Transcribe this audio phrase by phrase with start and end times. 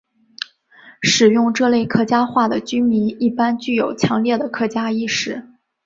[1.03, 5.47] 使用这类客家话的居民一般具有强烈的客家意识。